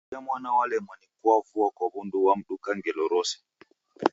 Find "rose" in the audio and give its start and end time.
3.11-3.35